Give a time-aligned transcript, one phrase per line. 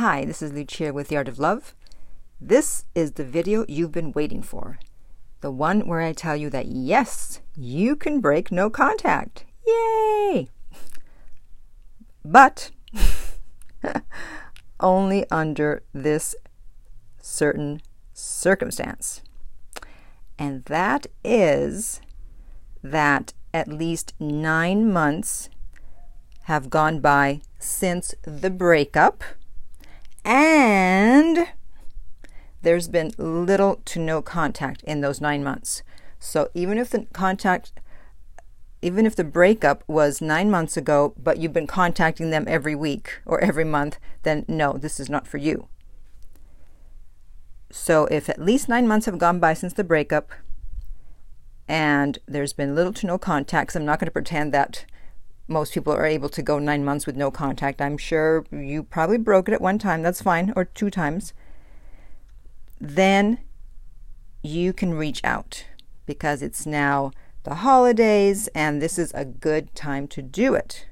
[0.00, 1.74] Hi, this is Lucia with The Art of Love.
[2.40, 4.78] This is the video you've been waiting for.
[5.42, 9.44] The one where I tell you that yes, you can break no contact.
[9.66, 10.48] Yay!
[12.24, 12.70] But
[14.80, 16.34] only under this
[17.20, 17.82] certain
[18.14, 19.20] circumstance.
[20.38, 22.00] And that is
[22.82, 25.50] that at least nine months
[26.44, 29.22] have gone by since the breakup,
[30.24, 31.48] and
[32.62, 35.82] there's been little to no contact in those nine months.
[36.18, 37.72] So even if the contact,
[38.82, 43.20] even if the breakup was nine months ago, but you've been contacting them every week
[43.24, 45.68] or every month, then no, this is not for you.
[47.70, 50.32] So if at least nine months have gone by since the breakup,
[51.68, 54.84] and there's been little to no contact, so I'm not going to pretend that
[55.50, 57.82] most people are able to go nine months with no contact.
[57.82, 61.34] I'm sure you probably broke it at one time, that's fine, or two times.
[62.80, 63.40] Then
[64.42, 65.66] you can reach out
[66.06, 67.10] because it's now
[67.42, 70.86] the holidays and this is a good time to do it.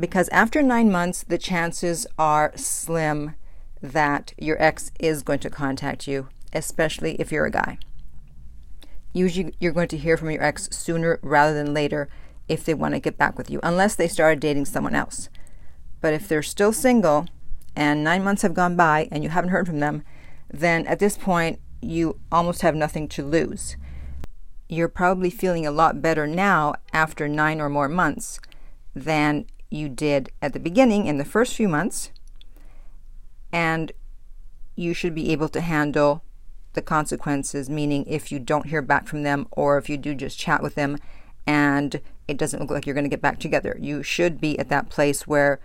[0.00, 3.34] Because after nine months, the chances are slim
[3.82, 7.78] that your ex is going to contact you, especially if you're a guy.
[9.12, 12.08] Usually, you're going to hear from your ex sooner rather than later
[12.48, 15.28] if they want to get back with you, unless they started dating someone else.
[16.00, 17.26] But if they're still single
[17.74, 20.02] and nine months have gone by and you haven't heard from them,
[20.52, 23.76] then at this point, you almost have nothing to lose.
[24.68, 28.40] You're probably feeling a lot better now after nine or more months
[28.94, 32.10] than you did at the beginning in the first few months.
[33.52, 33.92] And
[34.74, 36.22] you should be able to handle
[36.72, 40.38] the consequences, meaning if you don't hear back from them or if you do just
[40.38, 40.98] chat with them
[41.46, 43.76] and it doesn't look like you're going to get back together.
[43.80, 45.60] You should be at that place where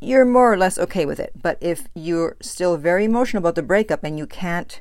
[0.00, 1.32] you're more or less okay with it.
[1.40, 4.80] But if you're still very emotional about the breakup and you can't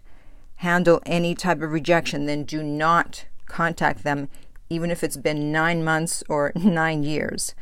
[0.55, 4.29] handle any type of rejection, then do not contact them,
[4.69, 7.53] even if it's been nine months or nine years.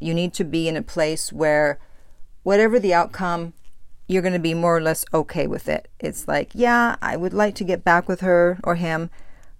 [0.00, 1.78] You need to be in a place where,
[2.42, 3.52] whatever the outcome,
[4.08, 5.88] you're going to be more or less okay with it.
[5.98, 9.10] It's like, yeah, I would like to get back with her or him,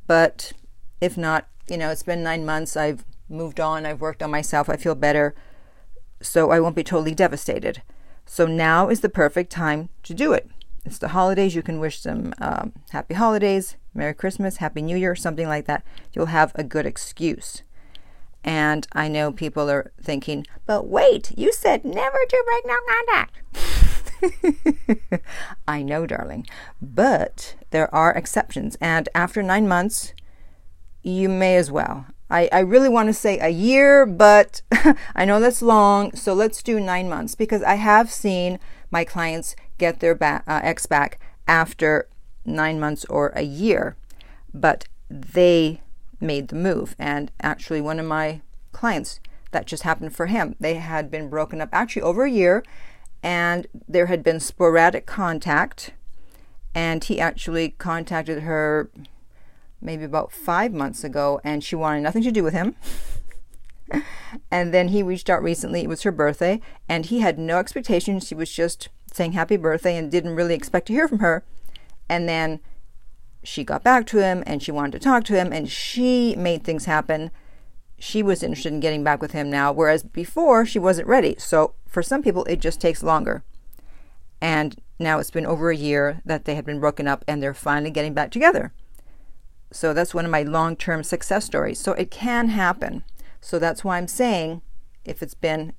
[0.07, 0.53] but
[1.01, 2.77] if not, you know, it's been nine months.
[2.77, 3.87] I've moved on.
[3.87, 4.69] I've worked on myself.
[4.69, 5.35] I feel better.
[6.21, 7.83] So I won't be totally devastated.
[8.27, 10.49] So now is the perfect time to do it.
[10.85, 11.55] It's the holidays.
[11.55, 15.85] You can wish them um, happy holidays, Merry Christmas, Happy New Year, something like that.
[16.13, 17.63] You'll have a good excuse.
[18.45, 23.39] And I know people are thinking, but wait, you said never to break no contact.
[25.69, 26.47] I know, darling.
[26.81, 28.77] But there are exceptions.
[28.81, 30.15] And after nine months,
[31.03, 32.07] you may as well.
[32.31, 34.63] I, I really want to say a year, but
[35.15, 38.59] I know that's long, so let's do nine months because I have seen
[38.91, 42.09] my clients get their uh, ex back after
[42.45, 43.97] nine months or a year,
[44.55, 45.83] but they
[46.21, 46.97] made the move.
[46.99, 48.41] And actually, one of my
[48.73, 49.21] clients,
[49.51, 50.57] that just happened for him.
[50.59, 52.65] They had been broken up actually over a year,
[53.23, 55.93] and there had been sporadic contact.
[56.75, 58.89] And he actually contacted her
[59.83, 62.77] maybe about five months ago, and she wanted nothing to do with him.
[64.51, 65.83] and then he reached out recently.
[65.83, 68.27] It was her birthday, and he had no expectations.
[68.27, 71.45] She was just saying happy birthday and didn't really expect to hear from her.
[72.09, 72.61] And then
[73.45, 76.65] she got back to him and she wanted to talk to him, and she made
[76.65, 77.31] things happen.
[77.99, 81.37] She was interested in getting back with him now, whereas before she wasn't ready.
[81.39, 83.45] So for some people, it just takes longer.
[84.41, 87.55] And now it's been over a year that they had been broken up and they're
[87.55, 88.73] finally getting back together.
[89.73, 91.79] So that's one of my long term success stories.
[91.79, 93.05] So it can happen.
[93.41, 94.63] So that's why I'm saying
[95.05, 95.73] if it's been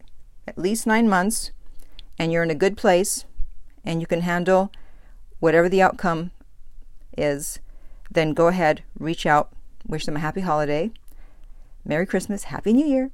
[0.48, 1.52] at least nine months
[2.18, 3.26] and you're in a good place
[3.86, 4.72] and you can handle
[5.40, 6.31] whatever the outcome
[7.18, 7.59] is,
[8.12, 9.52] then go ahead, reach out,
[9.88, 10.92] wish them a happy holiday,
[11.86, 13.12] Merry Christmas, Happy New Year,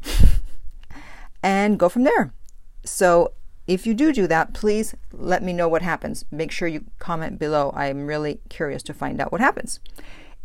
[1.44, 2.34] and go from there.
[2.84, 3.34] So
[3.68, 6.25] if you do do that, please let me know what happens.
[6.32, 7.72] Make sure you comment below.
[7.75, 9.80] I'm really curious to find out what happens.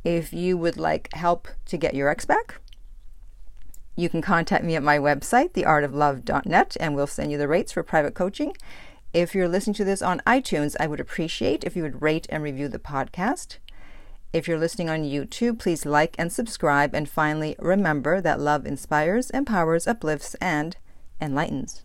[0.04, 2.60] If you would like help to get your ex back,
[3.96, 7.82] you can contact me at my website, theartoflove.net, and we'll send you the rates for
[7.82, 8.54] private coaching.
[9.12, 12.42] If you're listening to this on iTunes, I would appreciate if you would rate and
[12.42, 13.58] review the podcast.
[14.32, 16.92] If you're listening on YouTube, please like and subscribe.
[16.92, 20.76] And finally, remember that love inspires, empowers, uplifts, and
[21.20, 21.84] enlightens.